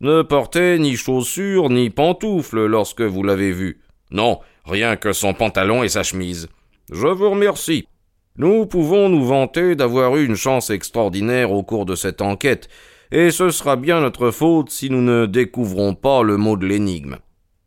ne 0.00 0.22
portait 0.22 0.78
ni 0.78 0.96
chaussures 0.96 1.70
ni 1.70 1.90
pantoufles 1.90 2.66
lorsque 2.66 3.02
vous 3.02 3.22
l'avez 3.22 3.52
vu. 3.52 3.80
Non, 4.10 4.40
rien 4.64 4.96
que 4.96 5.12
son 5.12 5.32
pantalon 5.32 5.82
et 5.82 5.88
sa 5.88 6.02
chemise. 6.02 6.48
Je 6.90 7.06
vous 7.06 7.30
remercie. 7.30 7.86
Nous 8.36 8.64
pouvons 8.64 9.10
nous 9.10 9.24
vanter 9.24 9.74
d'avoir 9.74 10.16
eu 10.16 10.24
une 10.24 10.36
chance 10.36 10.70
extraordinaire 10.70 11.52
au 11.52 11.62
cours 11.62 11.84
de 11.84 11.94
cette 11.94 12.22
enquête, 12.22 12.68
et 13.10 13.30
ce 13.30 13.50
sera 13.50 13.76
bien 13.76 14.00
notre 14.00 14.30
faute 14.30 14.70
si 14.70 14.88
nous 14.88 15.02
ne 15.02 15.26
découvrons 15.26 15.94
pas 15.94 16.22
le 16.22 16.38
mot 16.38 16.56
de 16.56 16.66
l'énigme. 16.66 17.18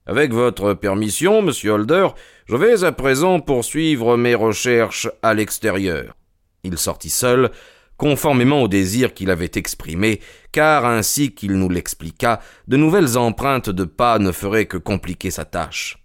Avec 0.08 0.34
votre 0.34 0.74
permission, 0.74 1.44
monsieur 1.44 1.72
Holder, 1.72 2.08
je 2.48 2.56
vais 2.56 2.84
à 2.84 2.92
présent 2.92 3.40
poursuivre 3.40 4.18
mes 4.18 4.34
recherches 4.34 5.08
à 5.22 5.36
l'extérieur. 5.36 6.16
Il 6.64 6.80
sortit 6.80 7.12
seul, 7.12 7.52
conformément 7.98 8.64
au 8.64 8.68
désir 8.68 9.14
qu'il 9.14 9.30
avait 9.30 9.52
exprimé, 9.56 10.20
car 10.52 10.86
ainsi 10.86 11.34
qu'il 11.34 11.54
nous 11.54 11.70
l'expliqua, 11.70 12.40
de 12.68 12.78
nouvelles 12.78 13.18
empreintes 13.18 13.70
de 13.70 13.84
pas 13.84 14.18
ne 14.18 14.32
feraient 14.32 14.66
que 14.66 14.78
compliquer 14.78 15.30
sa 15.30 15.46
tâche. 15.46 16.00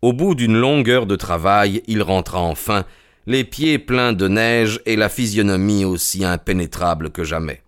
Au 0.00 0.14
bout 0.14 0.34
d'une 0.34 0.56
longue 0.56 0.88
heure 0.88 1.06
de 1.06 1.16
travail, 1.16 1.82
il 1.86 2.02
rentra 2.02 2.40
enfin, 2.40 2.84
les 3.30 3.44
pieds 3.44 3.78
pleins 3.78 4.12
de 4.12 4.26
neige 4.26 4.80
et 4.86 4.96
la 4.96 5.08
physionomie 5.08 5.84
aussi 5.84 6.24
impénétrable 6.24 7.10
que 7.10 7.22
jamais. 7.22 7.62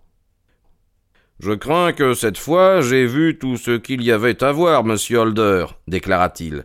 Je 1.38 1.52
crains 1.52 1.92
que 1.92 2.14
cette 2.14 2.37
fois 2.37 2.81
j'ai 2.81 3.07
vu 3.07 3.38
tout 3.38 3.57
ce 3.57 3.76
qu'il 3.76 4.02
y 4.02 4.11
avait 4.11 4.42
à 4.42 4.50
voir, 4.50 4.83
monsieur 4.83 5.19
Holder, 5.19 5.66
déclara-t-il. 5.87 6.64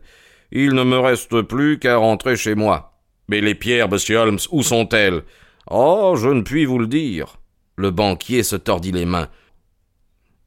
Il 0.51 0.73
ne 0.73 0.81
me 0.81 0.97
reste 0.97 1.43
plus 1.43 1.77
qu'à 1.77 1.97
rentrer 1.97 2.35
chez 2.35 2.55
moi. 2.55 2.99
Mais 3.29 3.39
les 3.39 3.53
pierres, 3.53 3.87
monsieur 3.87 4.17
Holmes, 4.17 4.39
où 4.51 4.63
sont-elles? 4.63 5.21
Oh, 5.69 6.15
je 6.17 6.29
ne 6.29 6.41
puis 6.41 6.65
vous 6.65 6.79
le 6.79 6.87
dire. 6.87 7.37
Le 7.75 7.91
banquier 7.91 8.41
se 8.41 8.55
tordit 8.55 8.93
les 8.93 9.05
mains. 9.05 9.27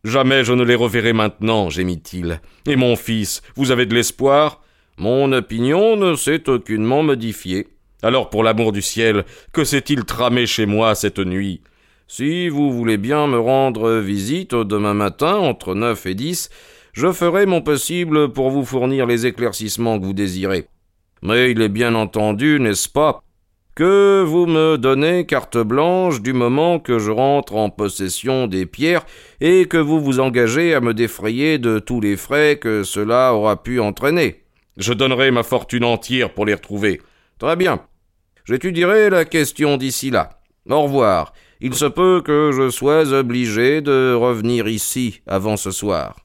Jamais 0.03 0.43
je 0.43 0.55
ne 0.55 0.65
les 0.65 0.75
reverrai 0.75 1.13
maintenant, 1.13 1.71
gémit-il. 1.71 2.41
Et 2.67 2.75
mon 2.75 2.97
fils, 2.97 3.43
vous 3.55 3.71
avez 3.71 3.87
de 3.87 3.95
l'espoir? 3.95 4.61
Mon 4.97 5.31
opinion 5.31 5.95
ne 5.95 6.17
s'est 6.17 6.49
aucunement 6.49 7.05
modifiée. 7.05 7.69
Alors, 8.03 8.31
pour 8.31 8.43
l'amour 8.43 8.73
du 8.73 8.83
ciel, 8.83 9.25
que 9.53 9.65
s'est-il 9.65 10.05
tramé 10.05 10.47
chez 10.47 10.67
moi 10.67 10.95
cette 10.95 11.19
nuit? 11.19 11.61
Si 12.09 12.49
vous 12.49 12.73
voulez 12.73 12.97
bien 12.97 13.27
me 13.27 13.39
rendre 13.39 13.99
visite 13.99 14.55
demain 14.55 14.95
matin, 14.95 15.37
entre 15.37 15.75
neuf 15.75 16.07
et 16.07 16.15
dix, 16.15 16.51
je 16.93 17.13
ferai 17.13 17.47
mon 17.47 17.61
possible 17.61 18.33
pour 18.33 18.51
vous 18.51 18.65
fournir 18.65 19.07
les 19.07 19.27
éclaircissements 19.27 20.01
que 20.01 20.07
vous 20.07 20.13
désirez. 20.13 20.67
Mais 21.23 21.51
il 21.51 21.61
est 21.61 21.69
bien 21.69 21.95
entendu, 21.95 22.59
n'est-ce 22.59 22.89
pas, 22.89 23.23
que 23.77 24.25
vous 24.27 24.47
me 24.47 24.77
donnez 24.77 25.27
carte 25.27 25.59
blanche 25.59 26.21
du 26.21 26.33
moment 26.33 26.79
que 26.79 26.99
je 26.99 27.11
rentre 27.11 27.55
en 27.55 27.71
possession 27.71 28.47
des 28.47 28.67
pierres 28.67 29.05
et 29.41 29.67
que 29.67 29.77
vous 29.77 30.01
vous 30.01 30.21
engagez 30.21 30.75
à 30.75 30.81
me 30.81 30.95
défrayer 30.95 31.59
de 31.59 31.79
tous 31.79 32.01
les 32.01 32.17
frais 32.17 32.59
que 32.61 32.83
cela 32.83 33.35
aura 33.35 33.63
pu 33.63 33.79
entraîner. 33.79 34.43
Je 34.77 34.93
donnerai 34.93 35.31
ma 35.31 35.43
fortune 35.43 35.85
entière 35.85 36.33
pour 36.33 36.47
les 36.47 36.55
retrouver. 36.55 37.01
Très 37.39 37.57
bien. 37.57 37.81
J'étudierai 38.51 39.11
la 39.11 39.25
question 39.25 39.77
d'ici 39.77 40.11
là. 40.11 40.41
Au 40.69 40.83
revoir. 40.83 41.35
Il 41.61 41.73
se 41.75 41.85
peut 41.85 42.21
que 42.21 42.51
je 42.53 42.69
sois 42.69 43.13
obligé 43.13 43.81
de 43.81 44.13
revenir 44.13 44.67
ici 44.67 45.21
avant 45.29 45.57
ce 45.57 45.71
soir. 45.71 46.17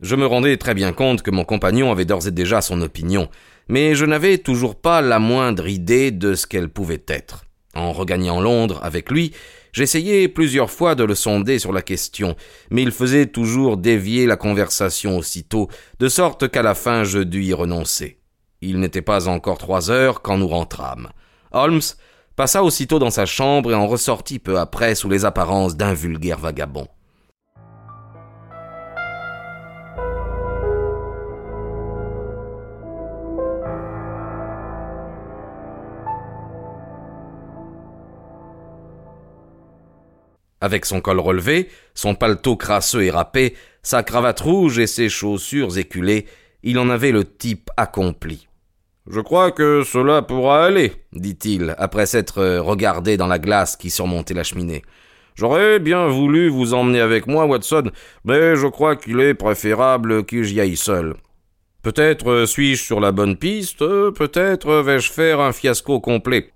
Je 0.00 0.16
me 0.16 0.26
rendais 0.26 0.56
très 0.56 0.74
bien 0.74 0.92
compte 0.92 1.22
que 1.22 1.30
mon 1.30 1.44
compagnon 1.44 1.92
avait 1.92 2.04
d'ores 2.04 2.26
et 2.26 2.32
déjà 2.32 2.60
son 2.60 2.80
opinion, 2.82 3.28
mais 3.68 3.94
je 3.94 4.04
n'avais 4.04 4.38
toujours 4.38 4.74
pas 4.74 5.02
la 5.02 5.20
moindre 5.20 5.68
idée 5.68 6.10
de 6.10 6.34
ce 6.34 6.48
qu'elle 6.48 6.68
pouvait 6.68 7.04
être. 7.06 7.44
En 7.76 7.92
regagnant 7.92 8.40
Londres 8.40 8.80
avec 8.82 9.08
lui, 9.08 9.30
j'essayai 9.72 10.26
plusieurs 10.26 10.72
fois 10.72 10.96
de 10.96 11.04
le 11.04 11.14
sonder 11.14 11.60
sur 11.60 11.72
la 11.72 11.82
question, 11.82 12.34
mais 12.70 12.82
il 12.82 12.90
faisait 12.90 13.26
toujours 13.26 13.76
dévier 13.76 14.26
la 14.26 14.36
conversation 14.36 15.16
aussitôt, 15.16 15.68
de 16.00 16.08
sorte 16.08 16.48
qu'à 16.48 16.62
la 16.62 16.74
fin 16.74 17.04
je 17.04 17.20
dus 17.20 17.44
y 17.44 17.52
renoncer. 17.52 18.18
Il 18.64 18.78
n'était 18.78 19.02
pas 19.02 19.26
encore 19.26 19.58
trois 19.58 19.90
heures 19.90 20.22
quand 20.22 20.38
nous 20.38 20.46
rentrâmes. 20.46 21.08
Holmes 21.50 21.80
passa 22.36 22.62
aussitôt 22.62 23.00
dans 23.00 23.10
sa 23.10 23.26
chambre 23.26 23.72
et 23.72 23.74
en 23.74 23.88
ressortit 23.88 24.38
peu 24.38 24.58
après 24.58 24.94
sous 24.94 25.08
les 25.08 25.24
apparences 25.24 25.76
d'un 25.76 25.94
vulgaire 25.94 26.38
vagabond. 26.38 26.86
Avec 40.60 40.86
son 40.86 41.00
col 41.00 41.18
relevé, 41.18 41.68
son 41.94 42.14
paletot 42.14 42.56
crasseux 42.56 43.02
et 43.02 43.10
râpé, 43.10 43.56
sa 43.82 44.04
cravate 44.04 44.38
rouge 44.38 44.78
et 44.78 44.86
ses 44.86 45.08
chaussures 45.08 45.76
éculées, 45.76 46.26
il 46.62 46.78
en 46.78 46.88
avait 46.88 47.10
le 47.10 47.24
type 47.24 47.68
accompli. 47.76 48.46
Je 49.10 49.20
crois 49.20 49.50
que 49.50 49.82
cela 49.82 50.22
pourra 50.22 50.64
aller, 50.64 50.92
dit-il, 51.12 51.74
après 51.78 52.06
s'être 52.06 52.58
regardé 52.58 53.16
dans 53.16 53.26
la 53.26 53.40
glace 53.40 53.76
qui 53.76 53.90
surmontait 53.90 54.34
la 54.34 54.44
cheminée. 54.44 54.82
J'aurais 55.34 55.80
bien 55.80 56.06
voulu 56.06 56.48
vous 56.48 56.72
emmener 56.72 57.00
avec 57.00 57.26
moi, 57.26 57.46
Watson, 57.46 57.90
mais 58.24 58.54
je 58.54 58.66
crois 58.68 58.94
qu'il 58.94 59.18
est 59.20 59.34
préférable 59.34 60.24
que 60.24 60.44
j'y 60.44 60.60
aille 60.60 60.76
seul. 60.76 61.14
Peut-être 61.82 62.44
suis-je 62.46 62.82
sur 62.84 63.00
la 63.00 63.10
bonne 63.10 63.36
piste, 63.36 63.80
peut-être 63.80 64.74
vais-je 64.82 65.10
faire 65.10 65.40
un 65.40 65.52
fiasco 65.52 65.98
complet. 65.98 66.50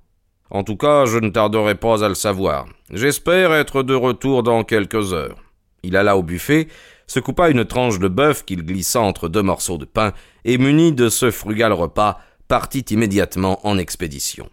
En 0.51 0.63
tout 0.63 0.77
cas, 0.77 1.05
je 1.07 1.19
ne 1.19 1.31
tarderai 1.31 1.75
pas 1.75 2.05
à 2.05 2.09
le 2.09 2.15
savoir. 2.15 2.67
J'espère 2.93 3.53
être 3.53 3.83
de 3.83 3.95
retour 3.95 4.45
dans 4.45 4.63
quelques 4.63 5.13
heures. 5.13 5.43
Il 5.83 5.97
alla 5.97 6.17
au 6.17 6.23
buffet, 6.23 6.69
se 7.09 7.19
coupa 7.19 7.51
une 7.51 7.65
tranche 7.65 7.99
de 7.99 8.07
bœuf 8.07 8.45
qu'il 8.45 8.65
glissa 8.65 9.01
entre 9.01 9.29
deux 9.29 9.43
morceaux 9.43 9.79
de 9.79 9.85
pain, 9.85 10.13
et 10.45 10.59
muni 10.59 10.93
de 10.93 11.09
ce 11.09 11.33
frugal 11.33 11.73
repas, 11.73 12.21
partit 12.49 12.85
immédiatement 12.91 13.67
en 13.67 13.79
expédition. 13.79 14.49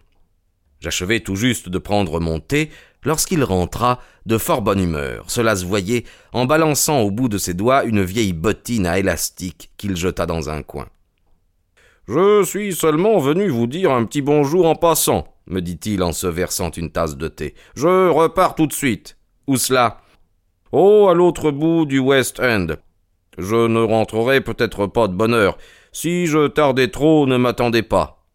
J'achevais 0.80 1.22
tout 1.22 1.36
juste 1.36 1.70
de 1.70 1.78
prendre 1.78 2.20
mon 2.20 2.40
thé 2.40 2.70
lorsqu'il 3.04 3.44
rentra 3.44 4.00
de 4.26 4.38
fort 4.38 4.62
bonne 4.62 4.82
humeur. 4.82 5.26
Cela 5.28 5.56
se 5.56 5.66
voyait 5.66 6.04
en 6.34 6.46
balançant 6.46 7.00
au 7.02 7.12
bout 7.12 7.30
de 7.30 7.38
ses 7.38 7.54
doigts 7.54 7.84
une 7.84 8.04
vieille 8.04 8.34
bottine 8.34 8.86
à 8.86 9.00
élastique 9.00 9.72
qu'il 9.78 9.96
jeta 9.96 10.26
dans 10.26 10.50
un 10.50 10.62
coin. 10.62 10.88
Je 12.08 12.44
suis 12.44 12.76
seulement 12.76 13.18
venu 13.20 13.48
vous 13.48 13.68
dire 13.68 13.92
un 13.92 14.04
petit 14.04 14.22
bonjour 14.22 14.68
en 14.68 14.76
passant, 14.76 15.26
me 15.48 15.62
dit-il 15.62 16.04
en 16.04 16.12
se 16.12 16.28
versant 16.28 16.70
une 16.72 16.92
tasse 16.92 17.16
de 17.16 17.30
thé. 17.30 17.56
Je 17.76 18.10
repars 18.10 18.56
tout 18.56 18.68
de 18.68 18.74
suite. 18.74 19.18
Où 19.48 19.58
cela 19.58 20.02
Oh, 20.72 21.08
à 21.10 21.14
l'autre 21.14 21.52
bout 21.52 21.86
du 21.86 22.00
West 22.00 22.40
End. 22.40 22.68
Je 23.38 23.68
ne 23.68 23.80
rentrerai 23.80 24.42
peut-être 24.42 24.88
pas 24.88 25.08
de 25.08 25.14
bonne 25.14 25.34
heure. 25.34 25.58
Si 25.96 26.26
je 26.26 26.48
tardais 26.48 26.88
trop, 26.88 27.28
ne 27.28 27.38
m'attendez 27.38 27.84
pas. 27.84 28.26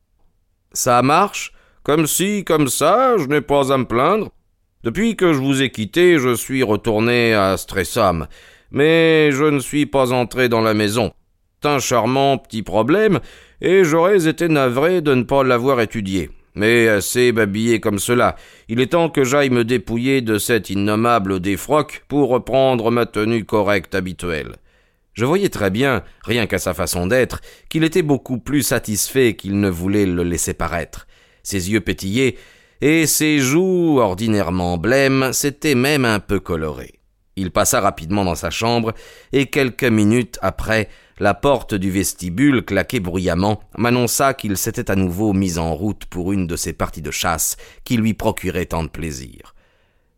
Ça 0.72 1.02
marche 1.02 1.52
Comme 1.82 2.06
si, 2.06 2.44
comme 2.44 2.68
ça, 2.68 3.18
je 3.18 3.26
n'ai 3.26 3.40
pas 3.40 3.72
à 3.72 3.76
me 3.76 3.84
plaindre. 3.84 4.30
Depuis 4.84 5.16
que 5.16 5.32
je 5.32 5.40
vous 5.40 5.60
ai 5.60 5.70
quitté, 5.70 6.18
je 6.20 6.34
suis 6.36 6.62
retourné 6.62 7.34
à 7.34 7.56
Stressam, 7.56 8.28
mais 8.70 9.32
je 9.32 9.44
ne 9.44 9.58
suis 9.58 9.86
pas 9.86 10.12
entré 10.12 10.48
dans 10.48 10.60
la 10.60 10.72
maison. 10.72 11.12
Un 11.64 11.80
charmant 11.80 12.38
petit 12.38 12.62
problème, 12.62 13.18
et 13.60 13.82
j'aurais 13.82 14.28
été 14.28 14.46
navré 14.46 15.00
de 15.00 15.14
ne 15.14 15.24
pas 15.24 15.42
l'avoir 15.42 15.80
étudié. 15.80 16.30
Mais 16.54 16.86
assez 16.86 17.32
babillé 17.32 17.80
comme 17.80 17.98
cela, 17.98 18.36
il 18.68 18.80
est 18.80 18.92
temps 18.92 19.10
que 19.10 19.24
j'aille 19.24 19.50
me 19.50 19.64
dépouiller 19.64 20.20
de 20.20 20.38
cet 20.38 20.70
innommable 20.70 21.40
défroque 21.40 22.04
pour 22.06 22.28
reprendre 22.28 22.92
ma 22.92 23.06
tenue 23.06 23.44
correcte 23.44 23.96
habituelle. 23.96 24.54
Je 25.18 25.24
voyais 25.24 25.48
très 25.48 25.70
bien, 25.70 26.04
rien 26.22 26.46
qu'à 26.46 26.60
sa 26.60 26.74
façon 26.74 27.08
d'être, 27.08 27.40
qu'il 27.68 27.82
était 27.82 28.02
beaucoup 28.02 28.38
plus 28.38 28.62
satisfait 28.62 29.34
qu'il 29.34 29.58
ne 29.58 29.68
voulait 29.68 30.06
le 30.06 30.22
laisser 30.22 30.54
paraître. 30.54 31.08
Ses 31.42 31.72
yeux 31.72 31.80
pétillaient, 31.80 32.36
et 32.80 33.04
ses 33.08 33.40
joues, 33.40 33.98
ordinairement 33.98 34.78
blêmes, 34.78 35.32
s'étaient 35.32 35.74
même 35.74 36.04
un 36.04 36.20
peu 36.20 36.38
colorées. 36.38 37.00
Il 37.34 37.50
passa 37.50 37.80
rapidement 37.80 38.24
dans 38.24 38.36
sa 38.36 38.50
chambre, 38.50 38.94
et 39.32 39.46
quelques 39.46 39.82
minutes 39.82 40.38
après, 40.40 40.88
la 41.18 41.34
porte 41.34 41.74
du 41.74 41.90
vestibule, 41.90 42.64
claquée 42.64 43.00
bruyamment, 43.00 43.60
m'annonça 43.76 44.34
qu'il 44.34 44.56
s'était 44.56 44.88
à 44.88 44.94
nouveau 44.94 45.32
mis 45.32 45.58
en 45.58 45.74
route 45.74 46.04
pour 46.04 46.30
une 46.30 46.46
de 46.46 46.54
ces 46.54 46.74
parties 46.74 47.02
de 47.02 47.10
chasse 47.10 47.56
qui 47.82 47.96
lui 47.96 48.14
procuraient 48.14 48.66
tant 48.66 48.84
de 48.84 48.88
plaisir. 48.88 49.56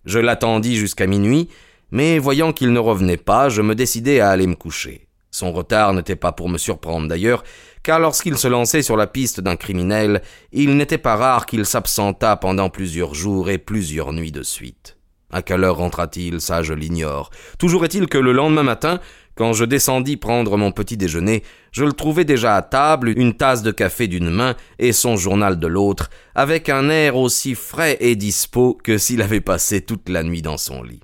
Je 0.04 0.18
l'attendis 0.18 0.76
jusqu'à 0.76 1.06
minuit, 1.06 1.48
mais 1.90 2.18
voyant 2.18 2.52
qu'il 2.52 2.72
ne 2.72 2.78
revenait 2.78 3.16
pas, 3.16 3.48
je 3.48 3.62
me 3.62 3.74
décidai 3.74 4.20
à 4.20 4.30
aller 4.30 4.46
me 4.46 4.54
coucher. 4.54 5.06
Son 5.30 5.52
retard 5.52 5.94
n'était 5.94 6.16
pas 6.16 6.32
pour 6.32 6.48
me 6.48 6.58
surprendre 6.58 7.08
d'ailleurs, 7.08 7.44
car 7.82 8.00
lorsqu'il 8.00 8.36
se 8.36 8.48
lançait 8.48 8.82
sur 8.82 8.96
la 8.96 9.06
piste 9.06 9.40
d'un 9.40 9.56
criminel, 9.56 10.22
il 10.52 10.76
n'était 10.76 10.98
pas 10.98 11.16
rare 11.16 11.46
qu'il 11.46 11.64
s'absentât 11.64 12.36
pendant 12.36 12.68
plusieurs 12.68 13.14
jours 13.14 13.48
et 13.48 13.58
plusieurs 13.58 14.12
nuits 14.12 14.32
de 14.32 14.42
suite. 14.42 14.96
À 15.32 15.42
quelle 15.42 15.62
heure 15.62 15.76
rentra-t-il, 15.76 16.40
ça 16.40 16.62
je 16.62 16.74
l'ignore. 16.74 17.30
Toujours 17.58 17.84
est-il 17.84 18.08
que 18.08 18.18
le 18.18 18.32
lendemain 18.32 18.64
matin, 18.64 19.00
Quand 19.36 19.52
je 19.52 19.64
descendis 19.64 20.16
prendre 20.16 20.56
mon 20.56 20.72
petit 20.72 20.96
déjeuner, 20.96 21.44
je 21.70 21.84
le 21.84 21.92
trouvai 21.92 22.24
déjà 22.24 22.56
à 22.56 22.62
table, 22.62 23.14
une 23.16 23.34
tasse 23.34 23.62
de 23.62 23.70
café 23.70 24.08
d'une 24.08 24.28
main 24.28 24.54
et 24.78 24.92
son 24.92 25.16
journal 25.16 25.58
de 25.58 25.66
l'autre, 25.68 26.10
avec 26.34 26.68
un 26.68 26.90
air 26.90 27.16
aussi 27.16 27.54
frais 27.54 27.96
et 28.00 28.16
dispos 28.16 28.76
que 28.82 28.98
s'il 28.98 29.22
avait 29.22 29.40
passé 29.40 29.80
toute 29.80 30.08
la 30.08 30.24
nuit 30.24 30.42
dans 30.42 30.58
son 30.58 30.82
lit. 30.82 31.00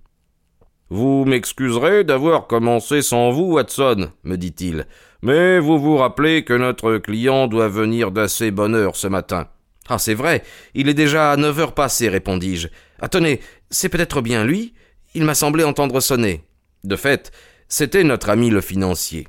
Vous 0.88 1.24
m'excuserez 1.24 2.04
d'avoir 2.04 2.46
commencé 2.46 3.02
sans 3.02 3.32
vous, 3.32 3.54
Watson, 3.54 4.12
me 4.22 4.36
dit-il, 4.36 4.86
mais 5.20 5.58
vous 5.58 5.80
vous 5.80 5.96
rappelez 5.96 6.44
que 6.44 6.52
notre 6.52 6.98
client 6.98 7.48
doit 7.48 7.68
venir 7.68 8.12
d'assez 8.12 8.52
bonne 8.52 8.76
heure 8.76 8.94
ce 8.94 9.08
matin. 9.08 9.48
Ah, 9.88 9.98
c'est 9.98 10.14
vrai, 10.14 10.44
il 10.74 10.88
est 10.88 10.94
déjà 10.94 11.32
à 11.32 11.36
neuf 11.36 11.58
heures 11.58 11.74
passées, 11.74 12.08
répondis-je. 12.08 12.68
Attendez, 13.00 13.40
c'est 13.68 13.88
peut-être 13.88 14.20
bien 14.20 14.44
lui? 14.44 14.74
Il 15.14 15.24
m'a 15.24 15.34
semblé 15.34 15.64
entendre 15.64 15.98
sonner. 15.98 16.44
De 16.84 16.94
fait, 16.94 17.32
c'était 17.68 18.04
notre 18.04 18.30
ami 18.30 18.50
le 18.50 18.60
financier. 18.60 19.26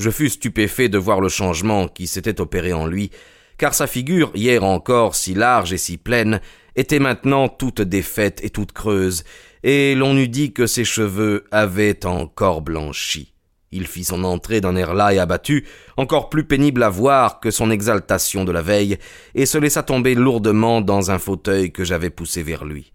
Je 0.00 0.10
fus 0.10 0.30
stupéfait 0.30 0.88
de 0.88 0.98
voir 0.98 1.20
le 1.20 1.28
changement 1.28 1.86
qui 1.86 2.08
s'était 2.08 2.40
opéré 2.40 2.72
en 2.72 2.86
lui, 2.86 3.10
car 3.56 3.74
sa 3.74 3.86
figure, 3.86 4.32
hier 4.34 4.64
encore 4.64 5.14
si 5.14 5.34
large 5.34 5.72
et 5.72 5.78
si 5.78 5.96
pleine, 5.96 6.40
était 6.74 6.98
maintenant 6.98 7.48
toute 7.48 7.82
défaite 7.82 8.40
et 8.42 8.50
toute 8.50 8.72
creuse, 8.72 9.24
et 9.62 9.94
l'on 9.94 10.16
eût 10.16 10.28
dit 10.28 10.52
que 10.52 10.66
ses 10.66 10.84
cheveux 10.84 11.44
avaient 11.50 12.06
encore 12.06 12.62
blanchi. 12.62 13.34
Il 13.72 13.86
fit 13.86 14.04
son 14.04 14.24
entrée 14.24 14.60
d'un 14.60 14.74
air 14.74 14.94
las 14.94 15.14
et 15.14 15.18
abattu, 15.18 15.66
encore 15.96 16.28
plus 16.28 16.44
pénible 16.44 16.82
à 16.82 16.88
voir 16.88 17.38
que 17.38 17.52
son 17.52 17.70
exaltation 17.70 18.44
de 18.44 18.50
la 18.50 18.62
veille, 18.62 18.98
et 19.34 19.46
se 19.46 19.58
laissa 19.58 19.82
tomber 19.82 20.14
lourdement 20.14 20.80
dans 20.80 21.12
un 21.12 21.18
fauteuil 21.18 21.70
que 21.70 21.84
j'avais 21.84 22.10
poussé 22.10 22.42
vers 22.42 22.64
lui. 22.64 22.92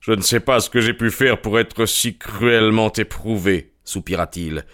Je 0.00 0.12
ne 0.12 0.22
sais 0.22 0.40
pas 0.40 0.60
ce 0.60 0.70
que 0.70 0.80
j'ai 0.80 0.94
pu 0.94 1.10
faire 1.10 1.40
pour 1.40 1.58
être 1.58 1.84
si 1.84 2.16
cruellement 2.16 2.92
éprouvé, 2.92 3.72
soupira-t-il. 3.84 4.64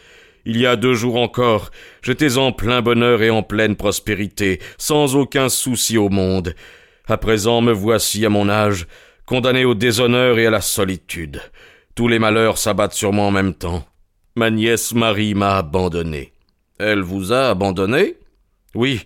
Il 0.44 0.58
y 0.58 0.66
a 0.66 0.76
deux 0.76 0.92
jours 0.92 1.16
encore, 1.16 1.70
j'étais 2.02 2.36
en 2.36 2.52
plein 2.52 2.82
bonheur 2.82 3.22
et 3.22 3.30
en 3.30 3.42
pleine 3.42 3.76
prospérité, 3.76 4.60
sans 4.76 5.16
aucun 5.16 5.48
souci 5.48 5.96
au 5.96 6.10
monde. 6.10 6.54
À 7.08 7.16
présent 7.16 7.62
me 7.62 7.72
voici 7.72 8.26
à 8.26 8.28
mon 8.28 8.50
âge, 8.50 8.86
condamné 9.26 9.64
au 9.64 9.74
déshonneur 9.74 10.38
et 10.38 10.46
à 10.46 10.50
la 10.50 10.60
solitude. 10.60 11.40
Tous 11.94 12.08
les 12.08 12.18
malheurs 12.18 12.58
s'abattent 12.58 12.94
sur 12.94 13.12
moi 13.12 13.26
en 13.26 13.30
même 13.30 13.54
temps. 13.54 13.84
Ma 14.36 14.50
nièce 14.50 14.94
Marie 14.94 15.34
m'a 15.34 15.58
abandonné. 15.58 16.32
Elle 16.78 17.02
vous 17.02 17.32
a 17.32 17.50
abandonné? 17.50 18.16
Oui, 18.74 19.04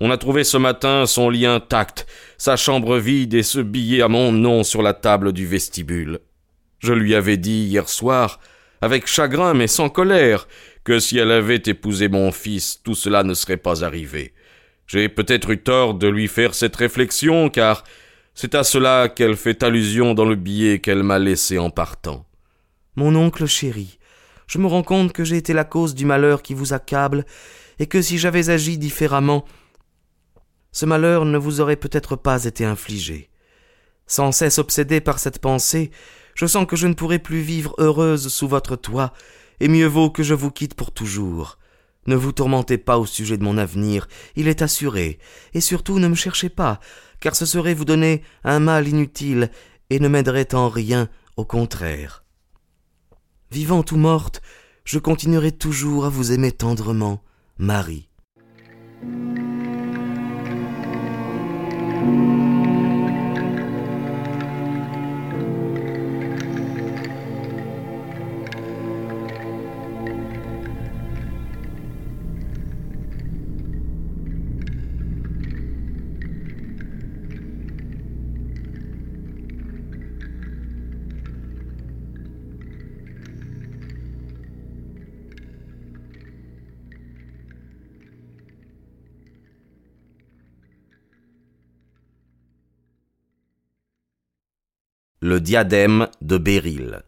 on 0.00 0.10
a 0.10 0.16
trouvé 0.16 0.44
ce 0.44 0.56
matin 0.56 1.04
son 1.04 1.28
lit 1.28 1.44
intact, 1.44 2.06
sa 2.38 2.56
chambre 2.56 2.96
vide 2.96 3.34
et 3.34 3.42
ce 3.42 3.58
billet 3.58 4.00
à 4.00 4.08
mon 4.08 4.32
nom 4.32 4.64
sur 4.64 4.80
la 4.80 4.94
table 4.94 5.32
du 5.32 5.46
vestibule. 5.46 6.20
Je 6.78 6.94
lui 6.94 7.14
avais 7.14 7.36
dit 7.36 7.64
hier 7.64 7.88
soir, 7.88 8.40
avec 8.80 9.06
chagrin 9.06 9.52
mais 9.52 9.66
sans 9.66 9.90
colère, 9.90 10.48
que 10.82 10.98
si 10.98 11.18
elle 11.18 11.30
avait 11.30 11.62
épousé 11.66 12.08
mon 12.08 12.32
fils, 12.32 12.80
tout 12.82 12.94
cela 12.94 13.22
ne 13.22 13.34
serait 13.34 13.58
pas 13.58 13.84
arrivé. 13.84 14.32
J'ai 14.86 15.10
peut-être 15.10 15.50
eu 15.50 15.58
tort 15.58 15.92
de 15.92 16.08
lui 16.08 16.26
faire 16.26 16.54
cette 16.54 16.76
réflexion, 16.76 17.50
car 17.50 17.84
c'est 18.40 18.54
à 18.54 18.64
cela 18.64 19.10
qu'elle 19.10 19.36
fait 19.36 19.62
allusion 19.62 20.14
dans 20.14 20.24
le 20.24 20.34
billet 20.34 20.78
qu'elle 20.78 21.02
m'a 21.02 21.18
laissé 21.18 21.58
en 21.58 21.68
partant. 21.68 22.24
Mon 22.96 23.14
oncle 23.14 23.44
chéri, 23.44 23.98
je 24.46 24.56
me 24.56 24.66
rends 24.66 24.82
compte 24.82 25.12
que 25.12 25.24
j'ai 25.24 25.36
été 25.36 25.52
la 25.52 25.64
cause 25.64 25.94
du 25.94 26.06
malheur 26.06 26.40
qui 26.40 26.54
vous 26.54 26.72
accable, 26.72 27.26
et 27.78 27.86
que 27.86 28.00
si 28.00 28.16
j'avais 28.16 28.48
agi 28.48 28.78
différemment, 28.78 29.44
ce 30.72 30.86
malheur 30.86 31.26
ne 31.26 31.36
vous 31.36 31.60
aurait 31.60 31.76
peut-être 31.76 32.16
pas 32.16 32.46
été 32.46 32.64
infligé. 32.64 33.28
Sans 34.06 34.32
cesse 34.32 34.56
obsédé 34.56 35.02
par 35.02 35.18
cette 35.18 35.40
pensée, 35.40 35.90
je 36.34 36.46
sens 36.46 36.66
que 36.66 36.76
je 36.76 36.86
ne 36.86 36.94
pourrai 36.94 37.18
plus 37.18 37.42
vivre 37.42 37.74
heureuse 37.76 38.28
sous 38.28 38.48
votre 38.48 38.74
toit, 38.74 39.12
et 39.60 39.68
mieux 39.68 39.84
vaut 39.84 40.08
que 40.08 40.22
je 40.22 40.32
vous 40.32 40.50
quitte 40.50 40.72
pour 40.72 40.92
toujours. 40.92 41.58
Ne 42.06 42.16
vous 42.16 42.32
tourmentez 42.32 42.78
pas 42.78 42.98
au 42.98 43.06
sujet 43.06 43.36
de 43.36 43.44
mon 43.44 43.58
avenir, 43.58 44.08
il 44.36 44.48
est 44.48 44.62
assuré, 44.62 45.18
et 45.52 45.60
surtout 45.60 45.98
ne 45.98 46.08
me 46.08 46.14
cherchez 46.14 46.48
pas, 46.48 46.80
car 47.20 47.36
ce 47.36 47.46
serait 47.46 47.74
vous 47.74 47.84
donner 47.84 48.22
un 48.42 48.58
mal 48.58 48.88
inutile, 48.88 49.50
et 49.90 50.00
ne 50.00 50.08
m'aiderait 50.08 50.54
en 50.54 50.68
rien, 50.68 51.08
au 51.36 51.44
contraire. 51.44 52.24
Vivante 53.50 53.92
ou 53.92 53.96
morte, 53.96 54.40
je 54.84 54.98
continuerai 54.98 55.52
toujours 55.52 56.04
à 56.04 56.08
vous 56.08 56.32
aimer 56.32 56.52
tendrement, 56.52 57.22
Marie. 57.58 58.08
Le 95.30 95.40
diadème 95.40 96.08
de 96.22 96.38
Béryl. 96.38 97.02